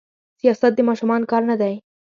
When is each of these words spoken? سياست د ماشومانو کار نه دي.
سياست 0.39 0.71
د 0.75 0.79
ماشومانو 0.89 1.29
کار 1.31 1.43
نه 1.49 1.55
دي. 1.61 1.73